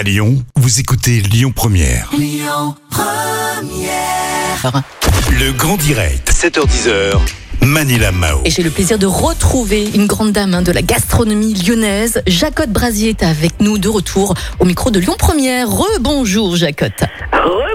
À 0.00 0.02
Lyon, 0.02 0.42
vous 0.56 0.80
écoutez 0.80 1.20
Lyon 1.20 1.52
Première. 1.54 2.10
Le 5.30 5.52
grand 5.52 5.76
direct, 5.76 6.32
7h10h. 6.32 7.18
Manila 7.60 8.10
Mao. 8.10 8.40
Et 8.46 8.50
j'ai 8.50 8.62
le 8.62 8.70
plaisir 8.70 8.98
de 8.98 9.04
retrouver 9.04 9.90
une 9.94 10.06
grande 10.06 10.32
dame 10.32 10.54
hein, 10.54 10.62
de 10.62 10.72
la 10.72 10.80
gastronomie 10.80 11.52
lyonnaise. 11.52 12.22
Jacotte 12.26 12.70
Brasier 12.70 13.10
est 13.10 13.22
avec 13.22 13.60
nous 13.60 13.76
de 13.76 13.90
retour 13.90 14.32
au 14.58 14.64
micro 14.64 14.90
de 14.90 15.00
Lyon 15.00 15.16
Première. 15.18 15.68
Rebonjour 15.68 16.56
Jacotte. 16.56 17.04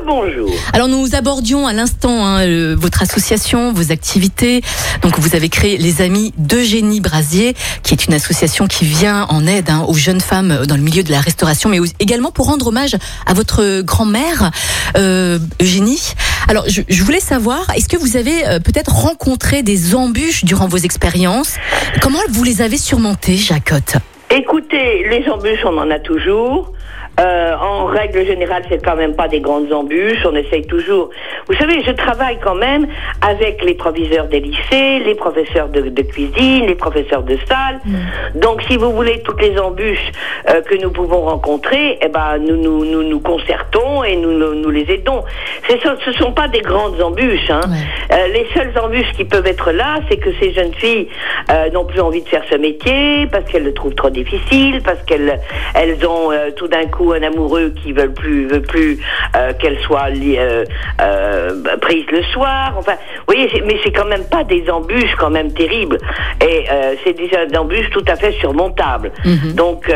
Rebonjour. 0.05 0.51
Alors 0.73 0.87
nous 0.87 1.15
abordions 1.15 1.65
à 1.65 1.73
l'instant 1.73 2.25
hein, 2.25 2.45
euh, 2.45 2.75
votre 2.77 3.01
association, 3.01 3.73
vos 3.73 3.91
activités. 3.91 4.61
Donc 5.01 5.17
vous 5.19 5.35
avez 5.35 5.49
créé 5.49 5.77
les 5.77 6.01
Amis 6.01 6.31
d'Eugénie 6.37 7.01
Brasier, 7.01 7.55
qui 7.81 7.93
est 7.93 8.05
une 8.05 8.13
association 8.13 8.68
qui 8.68 8.86
vient 8.86 9.25
en 9.29 9.47
aide 9.47 9.69
hein, 9.69 9.83
aux 9.87 9.95
jeunes 9.95 10.21
femmes 10.21 10.65
dans 10.68 10.75
le 10.75 10.83
milieu 10.83 11.01
de 11.01 11.09
la 11.11 11.19
restauration, 11.19 11.69
mais 11.69 11.79
également 11.99 12.31
pour 12.31 12.45
rendre 12.45 12.68
hommage 12.68 12.95
à 13.25 13.33
votre 13.33 13.81
grand-mère 13.81 14.51
euh, 14.96 15.39
Eugénie. 15.60 16.13
Alors 16.47 16.65
je, 16.68 16.82
je 16.87 17.04
voulais 17.04 17.19
savoir, 17.19 17.65
est-ce 17.75 17.89
que 17.89 17.97
vous 17.97 18.15
avez 18.15 18.46
euh, 18.47 18.60
peut-être 18.60 18.91
rencontré 18.91 19.63
des 19.63 19.96
embûches 19.96 20.46
durant 20.46 20.68
vos 20.68 20.77
expériences? 20.77 21.55
Comment 22.01 22.19
vous 22.29 22.43
les 22.43 22.61
avez 22.61 22.77
surmontées, 22.77 23.37
Jacotte? 23.37 23.96
Écoutez, 24.29 25.07
les 25.10 25.27
embûches, 25.29 25.65
on 25.65 25.77
en 25.77 25.89
a 25.89 25.99
toujours. 25.99 26.71
Euh, 27.19 27.55
en 27.55 27.86
règle 27.86 28.25
générale, 28.25 28.64
c'est 28.69 28.83
quand 28.83 28.96
même 28.96 29.15
pas 29.15 29.28
des 29.28 29.39
grandes 29.39 29.71
embûches. 29.71 30.25
On 30.25 30.36
essaye 30.36 30.65
toujours. 30.65 31.10
Vous 31.47 31.55
savez, 31.55 31.82
je 31.83 31.91
travaille 31.91 32.38
quand 32.44 32.55
même 32.55 32.88
avec 33.22 33.64
les 33.64 33.73
proviseurs 33.73 34.28
des 34.28 34.41
lycées, 34.41 35.00
les 35.00 35.16
professeurs 35.16 35.69
de, 35.69 35.81
de 35.81 36.02
cuisine, 36.02 36.66
les 36.66 36.75
professeurs 36.75 37.23
de 37.23 37.38
salle. 37.47 37.80
Mm. 37.86 38.39
Donc, 38.39 38.61
si 38.64 38.78
vous 38.78 38.91
voulez 38.91 39.22
toutes 39.23 39.41
les 39.41 39.58
embûches 39.58 40.11
euh, 40.50 40.61
que 40.61 40.75
nous 40.75 40.91
pouvons 40.91 41.22
rencontrer, 41.22 41.97
eh 42.02 42.09
ben, 42.09 42.38
nous 42.39 42.58
nous, 42.58 42.83
nous, 42.86 43.03
nous 43.03 43.19
concertons 43.19 44.03
et 44.03 44.16
nous, 44.16 44.33
nous, 44.33 44.55
nous 44.55 44.69
les 44.69 44.86
aidons. 44.91 45.23
Ce 45.69 46.09
ne 46.09 46.16
sont 46.16 46.31
pas 46.33 46.47
des 46.47 46.61
grandes 46.61 47.02
embûches. 47.02 47.49
Hein. 47.49 47.61
Ouais. 47.67 48.16
Euh, 48.16 48.27
les 48.27 48.47
seules 48.53 48.73
embûches 48.81 49.11
qui 49.16 49.25
peuvent 49.25 49.47
être 49.47 49.71
là, 49.71 49.99
c'est 50.09 50.17
que 50.17 50.30
ces 50.39 50.53
jeunes 50.53 50.73
filles 50.73 51.08
euh, 51.52 51.69
n'ont 51.71 51.86
plus 51.86 52.02
envie 52.02 52.21
de 52.21 52.30
faire 52.30 52.43
ce 52.49 52.55
métier 52.55 53.27
parce 53.31 53.45
qu'elles 53.45 53.63
le 53.63 53.73
trouvent 53.73 53.95
trop 53.95 54.09
difficile, 54.09 54.81
parce 54.83 55.02
qu'elles 55.03 55.39
elles 55.73 56.05
ont 56.05 56.31
euh, 56.31 56.52
tout 56.55 56.67
d'un 56.67 56.86
coup 56.86 57.05
un 57.14 57.23
amoureux 57.23 57.73
qui 57.84 57.92
veut 57.94 58.11
plus 58.11 58.48
veut 58.48 58.61
plus 58.61 59.00
euh, 59.36 59.53
qu'elles 59.59 59.80
soient 59.81 60.09
li- 60.09 60.38
euh, 60.38 60.64
euh, 61.02 61.78
prises 61.81 62.06
le 62.11 62.23
soir. 62.34 62.73
Enfin, 62.78 62.94
vous 62.94 63.34
voyez, 63.34 63.50
mais 63.66 63.78
c'est 63.84 63.92
quand 63.92 64.06
même 64.06 64.25
pas 64.25 64.44
des 64.44 64.70
embûches 64.70 65.16
quand 65.17 65.30
même 65.30 65.52
terribles. 65.53 65.98
Et 66.42 66.66
c'est 67.03 67.14
des 67.14 67.30
embûches 67.58 67.89
tout 67.92 68.03
à 68.08 68.16
fait 68.16 68.33
surmontables. 68.39 69.11
Mhm. 69.23 69.53
Donc, 69.53 69.92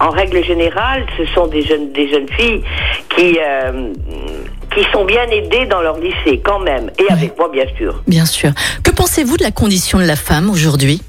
en 0.00 0.10
règle 0.10 0.42
générale, 0.44 1.04
ce 1.18 1.24
sont 1.34 1.46
des 1.46 1.62
jeunes 1.62 1.92
des 1.92 2.08
jeunes 2.10 2.28
filles 2.36 2.62
qui 3.10 3.38
qui 4.74 4.84
sont 4.92 5.04
bien 5.04 5.26
aidées 5.30 5.66
dans 5.66 5.80
leur 5.80 5.98
lycée 5.98 6.40
quand 6.44 6.60
même, 6.60 6.90
et 6.98 7.12
avec 7.12 7.36
moi 7.36 7.48
bien 7.52 7.64
sûr. 7.76 8.02
Bien 8.06 8.24
sûr. 8.24 8.50
Que 8.84 8.92
pensez-vous 8.92 9.36
de 9.36 9.42
la 9.42 9.50
condition 9.50 9.98
de 9.98 10.04
la 10.04 10.14
femme 10.16 10.48
aujourd'hui? 10.48 11.02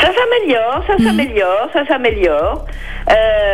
Ça 0.00 0.10
s'améliore, 0.18 0.84
ça 0.86 1.04
s'améliore, 1.04 1.68
ça 1.72 1.86
s'améliore. 1.86 2.66
Euh, 3.10 3.48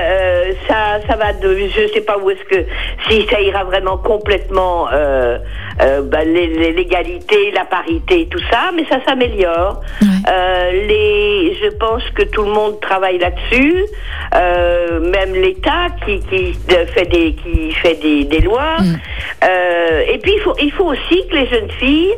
euh, 0.45 0.53
ça, 0.69 1.01
ça 1.09 1.17
va 1.17 1.33
de, 1.33 1.57
je 1.57 1.93
sais 1.93 2.01
pas 2.01 2.19
où 2.19 2.31
est-ce 2.31 2.45
que, 2.45 2.65
si 3.09 3.27
ça 3.31 3.41
ira 3.41 3.65
vraiment 3.65 3.97
complètement, 3.99 4.89
euh, 4.93 5.39
euh, 5.83 6.03
bah, 6.03 6.25
l'égalité, 6.25 7.51
la 7.53 7.65
parité, 7.65 8.29
tout 8.31 8.41
ça, 8.51 8.71
mais 8.75 8.85
ça 8.89 8.99
s'améliore. 9.07 9.81
Euh, 10.03 10.71
les, 10.89 11.57
je 11.63 11.69
pense 11.77 12.03
que 12.15 12.23
tout 12.23 12.43
le 12.43 12.53
monde 12.53 12.81
travaille 12.81 13.19
là-dessus, 13.19 13.85
euh, 14.35 15.01
même 15.01 15.35
l'État 15.35 15.89
qui, 16.05 16.21
qui 16.21 16.59
euh, 16.73 16.87
fait 16.87 17.07
des, 17.07 17.35
qui 17.35 17.73
fait 17.73 17.95
des, 18.01 18.25
des 18.25 18.41
lois. 18.41 18.79
Mm. 18.81 18.95
Euh, 19.45 20.03
et 20.13 20.19
puis 20.19 20.33
il 20.35 20.41
faut, 20.41 20.55
il 20.61 20.73
faut 20.73 20.85
aussi 20.85 21.27
que 21.29 21.37
les 21.37 21.47
jeunes 21.49 21.71
filles, 21.73 22.15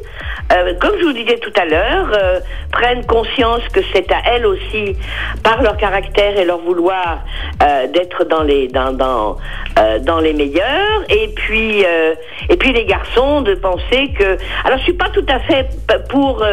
euh, 0.53 0.75
comme 0.81 0.92
je 1.00 1.05
vous 1.05 1.12
disais 1.12 1.38
tout 1.38 1.53
à 1.60 1.64
l'heure, 1.64 2.12
euh, 2.15 2.41
prennent 2.71 3.04
conscience 3.06 3.62
que 3.72 3.81
c'est 3.92 4.10
à 4.12 4.19
elles 4.26 4.35
aussi, 4.44 4.97
par 5.42 5.62
leur 5.62 5.76
caractère 5.76 6.38
et 6.38 6.44
leur 6.44 6.58
vouloir, 6.58 7.20
euh, 7.62 7.86
d'être 7.86 8.24
dans 8.24 8.42
les 8.42 8.69
euh, 8.74 9.98
dans 10.00 10.20
les 10.20 10.34
meilleurs. 10.34 11.02
Et 11.08 11.28
puis 11.34 11.84
euh, 11.84 12.14
et 12.50 12.56
puis 12.56 12.72
les 12.72 12.84
garçons 12.84 13.41
de 13.41 13.54
penser 13.54 14.12
que. 14.19 14.36
Alors 14.64 14.78
je 14.78 14.84
suis 14.84 14.92
pas 14.92 15.08
tout 15.08 15.24
à 15.28 15.38
fait 15.41 15.69
pour 16.10 16.44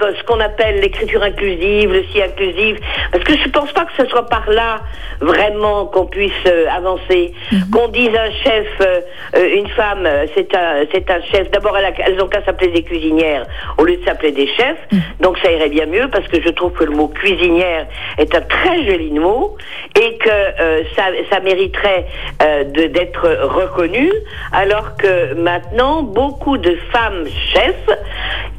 ce 0.00 0.24
qu'on 0.24 0.40
appelle 0.40 0.80
l'écriture 0.80 1.22
inclusive, 1.22 1.92
le 1.92 2.04
si 2.12 2.22
inclusif, 2.22 2.76
parce 3.12 3.24
que 3.24 3.36
je 3.36 3.48
pense 3.48 3.72
pas 3.72 3.84
que 3.84 3.92
ce 4.02 4.06
soit 4.08 4.26
par 4.26 4.48
là 4.50 4.80
vraiment 5.20 5.86
qu'on 5.86 6.06
puisse 6.06 6.32
euh, 6.46 6.66
avancer. 6.70 7.32
Qu'on 7.72 7.88
dise 7.88 8.10
un 8.14 8.30
chef, 8.44 8.66
euh, 8.80 9.00
euh, 9.36 9.56
une 9.56 9.68
femme, 9.68 10.04
euh, 10.06 10.26
c'est 10.34 10.54
un 10.54 10.84
c'est 10.92 11.10
un 11.10 11.20
chef. 11.22 11.50
D'abord 11.50 11.76
elles 11.76 12.20
ont 12.22 12.28
qu'à 12.28 12.42
s'appeler 12.44 12.70
des 12.70 12.82
cuisinières 12.82 13.46
au 13.78 13.84
lieu 13.84 13.96
de 13.96 14.04
s'appeler 14.04 14.32
des 14.32 14.46
chefs. 14.48 14.76
Donc 15.20 15.38
ça 15.38 15.50
irait 15.50 15.68
bien 15.70 15.86
mieux 15.86 16.08
parce 16.08 16.26
que 16.28 16.40
je 16.40 16.48
trouve 16.50 16.72
que 16.72 16.84
le 16.84 16.92
mot 16.92 17.08
cuisinière 17.08 17.86
est 18.18 18.34
un 18.34 18.40
très 18.42 18.84
joli 18.84 19.10
mot 19.12 19.56
et 20.00 20.16
que 20.18 20.28
euh, 20.30 20.82
ça, 20.96 21.04
ça 21.30 21.40
mériterait 21.40 22.06
euh, 22.42 22.64
de- 22.64 22.86
d'être 22.86 23.26
reconnu, 23.44 24.12
alors 24.52 24.96
que 24.96 25.34
maintenant 25.34 26.02
beaucoup 26.02 26.56
de 26.58 26.76
femmes 26.92 27.24
chefs, 27.52 27.88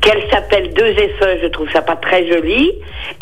qu'elles 0.01 0.23
s'appellent 0.31 0.73
deux 0.73 0.93
FE, 0.93 1.39
je 1.41 1.47
trouve 1.47 1.69
ça 1.71 1.81
pas 1.81 1.95
très 1.95 2.27
joli, 2.27 2.71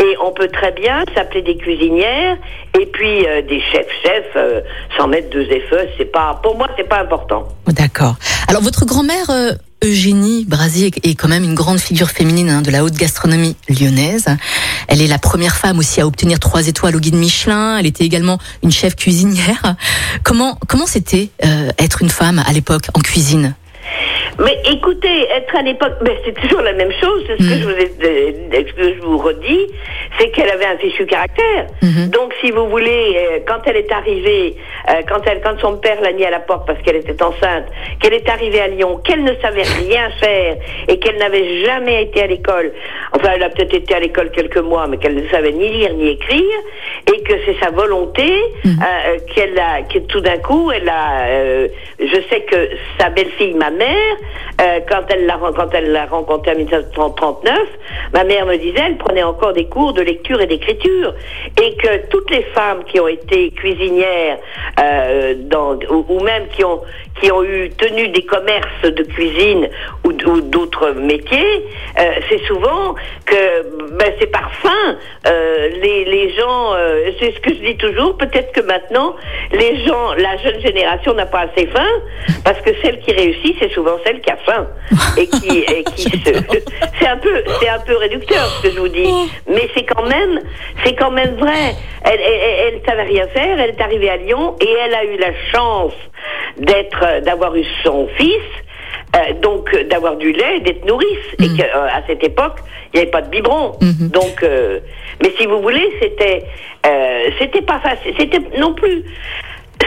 et 0.03 0.15
on 0.23 0.31
peut 0.31 0.47
très 0.47 0.71
bien 0.71 1.03
s'appeler 1.17 1.41
des 1.41 1.57
cuisinières 1.57 2.37
et 2.79 2.85
puis 2.85 3.25
euh, 3.25 3.41
des 3.41 3.59
chefs 3.59 3.87
chefs 4.03 4.35
euh, 4.35 4.61
sans 4.97 5.07
mettre 5.07 5.29
deux 5.31 5.45
FE, 5.45 5.87
c'est 5.97 6.11
pas 6.11 6.39
pour 6.43 6.57
moi 6.57 6.67
c'est 6.77 6.87
pas 6.87 7.01
important. 7.01 7.47
D'accord. 7.67 8.15
Alors 8.47 8.61
votre 8.61 8.85
grand-mère 8.85 9.29
euh, 9.31 9.53
Eugénie 9.83 10.45
Brasier 10.45 10.91
est 11.03 11.15
quand 11.15 11.27
même 11.27 11.43
une 11.43 11.55
grande 11.55 11.79
figure 11.79 12.09
féminine 12.09 12.49
hein, 12.49 12.61
de 12.61 12.69
la 12.69 12.83
haute 12.83 12.93
gastronomie 12.93 13.55
lyonnaise. 13.67 14.25
Elle 14.87 15.01
est 15.01 15.07
la 15.07 15.19
première 15.19 15.55
femme 15.55 15.79
aussi 15.79 16.01
à 16.01 16.07
obtenir 16.07 16.39
trois 16.39 16.67
étoiles 16.67 16.95
au 16.95 16.99
guide 16.99 17.15
Michelin. 17.15 17.77
Elle 17.77 17.85
était 17.87 18.03
également 18.03 18.37
une 18.63 18.71
chef 18.71 18.95
cuisinière. 18.95 19.75
Comment 20.23 20.57
comment 20.67 20.87
c'était 20.87 21.29
être 21.79 22.01
une 22.01 22.09
femme 22.09 22.41
à 22.45 22.53
l'époque 22.53 22.87
en 22.95 22.99
cuisine? 22.99 23.55
Mais 24.39 24.55
écoutez, 24.71 25.27
être 25.35 25.55
à 25.55 25.61
l'époque, 25.63 25.93
mais 26.03 26.15
c'est 26.23 26.33
toujours 26.33 26.61
la 26.61 26.73
même 26.73 26.91
chose. 27.01 27.23
C'est 27.27 27.41
ce 27.41 27.49
que 27.49 27.55
Mm. 27.55 27.59
je 27.59 27.63
vous 27.65 27.71
ai, 27.71 27.91
euh, 28.05 28.63
ce 28.67 28.73
que 28.73 28.93
je 28.95 29.01
vous 29.01 29.17
redis, 29.17 29.67
c'est 30.19 30.29
qu'elle 30.31 30.49
avait 30.49 30.65
un 30.65 30.77
fichu 30.77 31.05
caractère. 31.07 31.65
Mhm. 31.81 32.09
Donc, 32.11 32.33
si 32.41 32.51
vous 32.51 32.67
voulez, 32.69 33.15
euh, 33.17 33.39
quand 33.47 33.59
elle 33.65 33.77
est 33.77 33.91
arrivée, 33.91 34.55
euh, 34.89 35.01
quand 35.07 35.21
elle, 35.25 35.41
quand 35.41 35.59
son 35.59 35.77
père 35.77 35.99
l'a 36.01 36.11
mis 36.11 36.23
à 36.23 36.29
la 36.29 36.39
porte 36.39 36.67
parce 36.67 36.79
qu'elle 36.83 36.97
était 36.97 37.21
enceinte, 37.23 37.65
qu'elle 37.99 38.13
est 38.13 38.29
arrivée 38.29 38.61
à 38.61 38.67
Lyon, 38.67 38.97
qu'elle 39.03 39.23
ne 39.23 39.33
savait 39.41 39.63
rien 39.63 40.09
faire 40.19 40.55
et 40.87 40.99
qu'elle 40.99 41.17
n'avait 41.17 41.63
jamais 41.65 42.03
été 42.03 42.21
à 42.21 42.27
l'école. 42.27 42.71
Enfin, 43.13 43.29
elle 43.35 43.43
a 43.43 43.49
peut-être 43.49 43.73
été 43.73 43.95
à 43.95 43.99
l'école 43.99 44.29
quelques 44.31 44.57
mois, 44.57 44.85
mais 44.87 44.97
qu'elle 44.97 45.15
ne 45.15 45.27
savait 45.29 45.51
ni 45.51 45.67
lire 45.69 45.93
ni 45.93 46.09
écrire, 46.09 46.43
et 47.13 47.21
que 47.23 47.33
c'est 47.45 47.57
sa 47.59 47.71
volonté 47.71 48.27
Mhm. 48.65 48.79
euh, 48.81 49.17
qu'elle 49.33 49.57
a, 49.59 49.81
que 49.81 49.99
tout 49.99 50.19
d'un 50.21 50.37
coup, 50.37 50.71
elle 50.71 50.87
a. 50.89 51.27
euh, 51.27 51.67
je 51.99 52.21
sais 52.29 52.41
que 52.41 52.69
sa 52.99 53.09
belle-fille, 53.09 53.55
ma 53.55 53.71
mère, 53.71 54.15
euh, 54.59 54.79
quand 54.89 55.03
elle 55.09 55.25
l'a 55.25 55.37
quand 56.07 56.15
rencontrée 56.15 56.51
en 56.51 56.57
1939, 56.57 57.59
ma 58.13 58.23
mère 58.23 58.45
me 58.45 58.57
disait, 58.57 58.81
elle 58.87 58.97
prenait 58.97 59.23
encore 59.23 59.53
des 59.53 59.65
cours 59.65 59.93
de 59.93 60.01
lecture 60.01 60.41
et 60.41 60.47
d'écriture, 60.47 61.13
et 61.61 61.75
que 61.75 62.07
toutes 62.09 62.31
les 62.31 62.43
femmes 62.55 62.83
qui 62.85 62.99
ont 62.99 63.07
été 63.07 63.51
cuisinières, 63.51 64.37
euh, 64.79 65.35
ou, 65.89 66.19
même 66.21 66.47
qui 66.49 66.63
ont 66.63 66.81
qui 67.21 67.31
ont 67.31 67.43
eu 67.43 67.71
tenu 67.71 68.09
des 68.09 68.23
commerces 68.25 68.83
de 68.83 69.01
cuisine 69.01 69.67
ou, 70.03 70.11
d'autres 70.13 70.91
métiers, 70.91 71.65
euh, 71.99 72.03
c'est 72.29 72.43
souvent 72.45 72.93
que 73.25 73.95
ben, 73.97 74.13
c'est 74.19 74.31
par 74.31 74.51
faim. 74.53 74.97
Les, 75.81 76.05
les 76.05 76.29
gens, 76.35 76.73
c'est 77.19 77.31
ce 77.31 77.39
que 77.39 77.49
je 77.53 77.59
dis 77.59 77.77
toujours, 77.77 78.17
peut-être 78.17 78.51
que 78.53 78.61
maintenant, 78.61 79.15
les 79.51 79.83
gens, 79.85 80.13
la 80.13 80.37
jeune 80.37 80.61
génération 80.61 81.13
n'a 81.13 81.25
pas 81.25 81.41
assez 81.41 81.67
faim, 81.67 81.89
parce 82.43 82.59
que 82.61 82.69
celle 82.83 82.99
qui 82.99 83.11
réussit, 83.11 83.55
c'est 83.59 83.71
souvent 83.73 83.97
celle 84.17 84.21
qui 84.21 84.31
a 84.31 84.37
faim. 84.37 84.67
Et 85.17 85.27
qui, 85.27 85.59
et 85.77 85.83
qui 85.83 86.03
se... 86.03 86.31
C'est 86.99 87.07
un 87.07 87.17
peu, 87.17 87.43
c'est 87.61 87.69
un 87.69 87.79
peu 87.79 87.95
réducteur 87.97 88.45
ce 88.57 88.63
que 88.67 88.73
je 88.73 88.79
vous 88.79 88.87
dis. 88.87 89.07
Mais 89.47 89.69
c'est 89.75 89.83
quand 89.85 90.03
même, 90.03 90.39
c'est 90.83 90.93
quand 90.95 91.11
même 91.11 91.35
vrai. 91.35 91.75
Elle, 92.03 92.19
elle, 92.19 92.81
savait 92.85 93.03
rien 93.03 93.27
faire, 93.27 93.59
elle 93.59 93.69
est 93.69 93.81
arrivée 93.81 94.09
à 94.09 94.17
Lyon 94.17 94.55
et 94.61 94.69
elle 94.83 94.93
a 94.93 95.03
eu 95.05 95.17
la 95.17 95.31
chance 95.53 95.93
d'être, 96.57 96.99
euh, 97.03 97.21
d'avoir 97.21 97.55
eu 97.55 97.63
son 97.83 98.07
fils, 98.17 98.33
euh, 99.15 99.33
donc 99.41 99.73
euh, 99.73 99.83
d'avoir 99.85 100.17
du 100.17 100.31
lait, 100.31 100.59
d'être 100.61 100.85
nourrice, 100.85 101.07
et 101.39 101.47
Mhm. 101.47 101.57
qu'à 101.57 102.03
cette 102.07 102.23
époque, 102.23 102.57
il 102.93 102.97
n'y 102.97 103.01
avait 103.03 103.11
pas 103.11 103.21
de 103.21 103.29
biberon. 103.29 103.73
Mhm. 103.81 104.09
Donc, 104.09 104.43
euh, 104.43 104.79
mais 105.21 105.31
si 105.39 105.45
vous 105.45 105.61
voulez, 105.61 105.89
c'était, 106.01 106.43
euh, 106.85 107.29
c'était 107.39 107.61
pas 107.61 107.79
facile, 107.79 108.13
c'était 108.19 108.41
non 108.57 108.73
plus. 108.73 109.03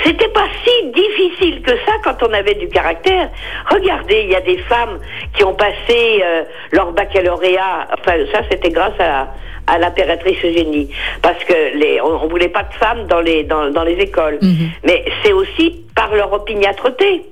C'était 0.05 0.29
pas 0.29 0.47
si 0.65 0.91
difficile 0.93 1.63
que 1.63 1.73
ça 1.85 1.93
quand 2.05 2.23
on 2.23 2.33
avait 2.33 2.55
du 2.55 2.69
caractère. 2.69 3.29
Regardez, 3.71 4.23
il 4.25 4.31
y 4.31 4.37
a 4.37 4.41
des 4.41 4.59
femmes 4.59 4.99
qui 5.35 5.45
ont 5.45 5.55
passé 5.55 6.23
euh, 6.23 6.45
leur 6.71 6.93
baccalauréat. 6.93 7.89
Enfin, 7.99 8.15
ça, 8.33 8.43
c'était 8.51 8.71
grâce 8.71 8.99
à, 9.01 9.29
à 9.67 9.79
l'impératrice 9.79 10.39
Eugénie, 10.45 10.91
parce 11.23 11.43
que 11.45 11.77
les, 11.77 12.01
on, 12.01 12.29
voulait 12.29 12.49
pas 12.49 12.65
de 12.65 12.75
femmes 12.75 13.07
dans 13.07 13.21
les 13.21 13.45
dans, 13.45 13.71
dans 13.71 13.85
les 13.85 13.95
écoles. 13.95 14.39
Mhm. 14.41 14.71
Mais 14.85 15.05
c'est 15.23 15.33
aussi 15.33 15.85
par 15.95 16.15
leur 16.15 16.33
opiniâtreté. 16.33 17.23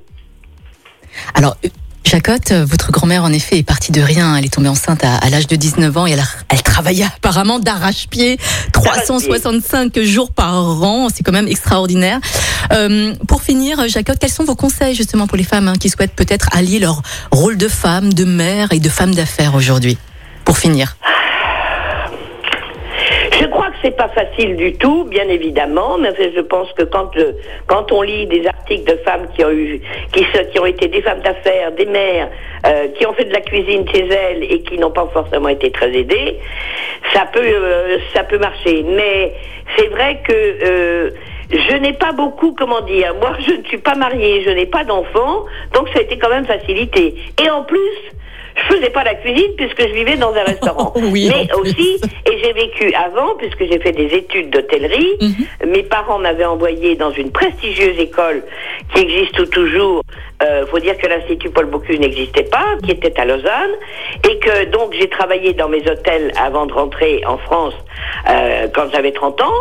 Alors, 1.35 1.57
Jacotte, 2.09 2.53
euh, 2.53 2.65
votre 2.65 2.91
grand-mère, 2.91 3.23
en 3.23 3.33
effet, 3.35 3.59
est 3.59 3.63
partie 3.63 3.93
de 3.93 4.01
rien. 4.01 4.35
Elle 4.35 4.47
est 4.47 4.55
tombée 4.55 4.71
enceinte 4.71 5.05
à, 5.05 5.29
l'âge 5.29 5.47
de 5.47 5.57
19 5.57 5.95
ans 5.95 6.07
et 6.07 6.13
elle, 6.13 6.63
travaillait 6.63 7.05
apparemment 7.05 7.59
d'arrache-pied 7.59 8.39
365 8.73 10.01
jours 10.01 10.33
par 10.33 10.83
an. 10.83 11.09
C'est 11.15 11.23
quand 11.23 11.33
même 11.33 11.49
extraordinaire. 11.49 12.19
Euh, 12.73 13.13
pour 13.29 13.43
finir, 13.43 13.87
Jacotte, 13.89 14.17
quels 14.19 14.31
sont 14.31 14.45
vos 14.45 14.55
conseils 14.55 14.95
justement 14.95 15.27
pour 15.27 15.37
les 15.37 15.45
femmes 15.45 15.69
hein, 15.69 15.75
qui 15.79 15.91
souhaitent 15.91 16.17
peut-être 16.17 16.49
allier 16.57 16.79
leur 16.79 17.03
rôle 17.31 17.59
de 17.59 17.69
femme, 17.69 18.11
de 18.15 18.25
mère 18.25 18.73
et 18.73 18.81
de 18.81 18.89
femme 18.89 19.15
d'affaires 19.15 19.55
aujourd'hui? 19.55 19.99
Pour 20.47 20.57
finir. 20.57 20.97
Je 23.39 23.45
crois 23.49 23.67
que 23.67 23.77
c'est 23.83 23.97
pas 23.97 24.09
facile 24.09 24.57
du 24.57 24.73
tout, 24.79 25.05
bien 25.05 25.29
évidemment, 25.29 25.99
mais 25.99 26.15
je 26.35 26.41
pense 26.41 26.73
que 26.73 26.85
quand 26.85 27.15
euh, 27.19 27.33
quand 27.67 27.93
on 27.93 28.01
lit 28.01 28.27
des 28.27 28.47
articles 28.47 28.58
de 28.77 28.97
femmes 29.05 29.27
qui 29.35 29.45
ont 29.45 29.51
eu 29.51 29.81
qui, 30.13 30.25
se- 30.25 30.43
qui 30.51 30.61
ont 30.61 30.67
été 30.67 30.89
des 30.89 31.01
femmes 31.03 31.21
d'affaires, 31.21 31.73
des 31.73 31.87
mères, 31.87 32.29
euh, 32.67 32.89
qui 32.89 33.07
ont 33.07 33.13
fait 33.15 33.25
de 33.25 33.33
la 33.33 33.41
cuisine 33.41 33.89
chez 33.89 34.07
elles 34.09 34.45
et 34.45 34.61
qui 34.63 34.77
n'ont 34.79 34.91
pas 34.91 35.09
forcément 35.13 35.49
été 35.49 35.71
très 35.71 35.91
aidées, 35.97 36.39
ça 37.15 37.25
peut 37.33 37.41
euh, 37.43 37.99
ça 38.15 38.25
peut 38.25 38.39
marcher. 38.39 38.83
Mais 38.85 39.33
c'est 39.77 39.89
vrai 39.89 40.21
que 40.27 40.33
euh, 40.33 41.11
je 41.51 41.77
n'ai 41.77 41.95
pas 41.95 42.13
beaucoup, 42.13 42.53
comment 42.53 42.83
dire, 42.83 43.15
moi 43.21 43.33
je 43.47 43.53
ne 43.55 43.65
suis 43.65 43.79
pas 43.79 43.95
mariée, 43.95 44.43
je 44.45 44.51
n'ai 44.51 44.67
pas 44.67 44.85
d'enfant, 44.85 45.47
donc 45.75 45.89
ça 45.95 46.01
a 46.01 46.03
été 46.03 46.19
quand 46.19 46.29
même 46.31 46.45
facilité. 46.47 47.15
Et 47.43 47.49
en 47.51 47.63
plus, 47.65 47.97
je 48.69 48.75
faisais 48.77 48.91
pas 48.91 49.05
la 49.05 49.15
cuisine 49.15 49.51
puisque 49.57 49.81
je 49.81 49.95
vivais 49.95 50.17
dans 50.17 50.33
un 50.35 50.45
restaurant. 50.45 50.93
Oui, 51.13 51.31
Mais 51.35 51.53
aussi, 51.55 52.01
et 52.31 52.39
j'ai 52.43 52.53
vécu 52.53 52.93
avant, 52.95 53.35
puisque 53.37 53.61
j'ai 53.71 53.79
fait 53.79 53.93
des 53.93 54.07
études 54.15 54.51
d'hôtellerie. 54.51 55.17
Mes 55.67 55.83
parents 55.83 56.19
m'avaient 56.19 56.45
envoyé 56.45 56.95
dans 56.97 57.11
une 57.13 57.31
prestigieuse 57.31 57.99
école 57.99 58.43
qui 58.95 59.03
existe 59.03 59.51
toujours. 59.51 60.03
Euh, 60.43 60.67
faut 60.67 60.79
dire 60.79 60.97
que 60.99 61.07
l'Institut 61.07 61.51
Paul 61.51 61.67
Bocuse 61.67 61.99
n'existait 61.99 62.45
pas, 62.45 62.67
qui 62.85 62.91
était 62.93 63.19
à 63.19 63.25
Lausanne, 63.25 63.73
et 64.29 64.39
que 64.39 64.65
donc 64.67 64.95
j'ai 64.99 65.09
travaillé 65.09 65.53
dans 65.55 65.69
mes 65.69 65.83
hôtels 65.91 66.33
avant 66.41 66.67
de 66.67 66.73
rentrer 66.73 67.23
en 67.27 67.39
France 67.39 67.75
euh, 68.29 68.69
quand 68.75 68.87
j'avais 68.93 69.13
30 69.13 69.41
ans. 69.43 69.53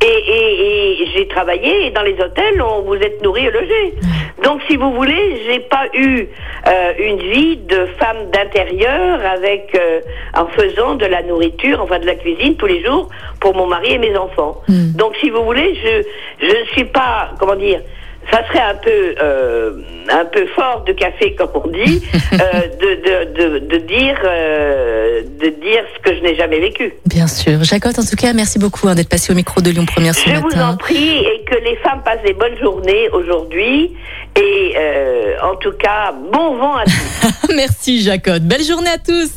Et, 0.00 0.06
et- 0.06 0.77
et 0.77 0.77
j'ai 1.14 1.28
travaillé 1.28 1.86
et 1.86 1.90
dans 1.90 2.02
les 2.02 2.14
hôtels, 2.14 2.60
on 2.62 2.82
vous 2.82 2.94
êtes 2.94 3.22
nourri 3.22 3.46
et 3.46 3.50
logé. 3.50 3.94
Donc, 4.42 4.60
si 4.68 4.76
vous 4.76 4.92
voulez, 4.92 5.42
j'ai 5.46 5.60
pas 5.60 5.86
eu 5.94 6.26
euh, 6.66 6.92
une 6.98 7.18
vie 7.18 7.56
de 7.56 7.86
femme 7.98 8.30
d'intérieur 8.32 9.20
avec 9.24 9.74
euh, 9.74 10.00
en 10.34 10.46
faisant 10.46 10.94
de 10.94 11.06
la 11.06 11.22
nourriture, 11.22 11.80
enfin 11.82 11.98
de 11.98 12.06
la 12.06 12.14
cuisine 12.14 12.56
tous 12.56 12.66
les 12.66 12.84
jours 12.84 13.08
pour 13.40 13.54
mon 13.54 13.66
mari 13.66 13.92
et 13.92 13.98
mes 13.98 14.16
enfants. 14.16 14.62
Donc, 14.68 15.16
si 15.20 15.30
vous 15.30 15.44
voulez, 15.44 15.74
je 15.82 16.46
je 16.46 16.56
ne 16.60 16.64
suis 16.66 16.84
pas 16.84 17.30
comment 17.38 17.56
dire. 17.56 17.80
Ça 18.30 18.46
serait 18.48 18.60
un 18.60 18.74
peu 18.74 19.14
euh, 19.22 19.72
un 20.10 20.24
peu 20.26 20.46
fort 20.54 20.84
de 20.86 20.92
café 20.92 21.34
comme 21.34 21.48
on 21.54 21.66
dit 21.68 22.02
euh, 22.34 22.36
de, 22.36 22.90
de, 23.02 23.58
de, 23.58 23.58
de 23.66 23.76
dire 23.86 24.18
euh, 24.24 25.22
de 25.40 25.48
dire 25.48 25.82
ce 25.96 26.02
que 26.02 26.14
je 26.16 26.22
n'ai 26.22 26.36
jamais 26.36 26.60
vécu. 26.60 26.92
Bien 27.06 27.26
sûr. 27.26 27.64
Jacotte, 27.64 27.98
en 27.98 28.04
tout 28.04 28.16
cas, 28.16 28.32
merci 28.34 28.58
beaucoup 28.58 28.86
hein, 28.86 28.94
d'être 28.94 29.08
passé 29.08 29.32
au 29.32 29.36
micro 29.36 29.60
de 29.62 29.70
Lyon 29.70 29.86
Première 29.86 30.14
ce 30.14 30.28
Je 30.28 30.34
matin. 30.34 30.46
vous 30.52 30.60
en 30.60 30.76
prie 30.76 31.18
et 31.18 31.44
que 31.50 31.54
les 31.64 31.76
femmes 31.76 32.02
passent 32.04 32.22
des 32.24 32.34
bonnes 32.34 32.58
journées 32.60 33.08
aujourd'hui. 33.10 33.94
Et 34.36 34.74
euh, 34.76 35.34
en 35.42 35.56
tout 35.56 35.72
cas, 35.72 36.12
bon 36.12 36.56
vent 36.58 36.76
à 36.76 36.84
tous. 36.84 37.48
Merci 37.56 38.02
Jacotte. 38.02 38.42
Belle 38.42 38.62
journée 38.64 38.90
à 38.90 38.98
tous. 38.98 39.30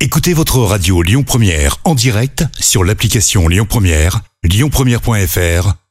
Écoutez 0.00 0.32
votre 0.34 0.58
radio 0.58 1.02
Lyon 1.02 1.22
Première 1.22 1.76
en 1.84 1.94
direct 1.94 2.44
sur 2.58 2.82
l'application 2.84 3.46
Lyon 3.48 3.66
Première, 3.68 4.20
lyonpremière.fr 4.44 5.87